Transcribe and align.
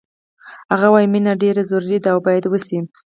هغه 0.71 0.87
وایی 0.93 1.11
مینه 1.13 1.33
ډېره 1.43 1.61
ضروري 1.71 1.97
ده 2.03 2.09
او 2.13 2.19
باید 2.27 2.43
وشي 2.47 2.79